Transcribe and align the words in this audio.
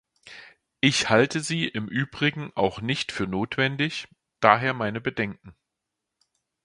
Ich 0.79 1.11
halte 1.11 1.41
sie 1.41 1.67
im 1.67 1.87
Übrigen 1.87 2.51
auch 2.55 2.81
nicht 2.81 3.11
für 3.11 3.27
notwendig, 3.27 4.07
daher 4.39 4.73
meine 4.73 4.99
Bedenken. 4.99 5.53